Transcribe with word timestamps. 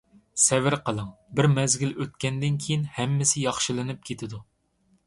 سەۋر 0.43 0.75
قىلىڭ. 0.87 1.11
بىر 1.41 1.49
مەزگىل 1.57 1.93
ئۆتكەندىن 1.99 2.59
كېيىن 2.65 2.89
ھەممىسى 2.97 3.47
ياخشىلىنىپ 3.47 4.07
كېتىدۇ. 4.11 4.43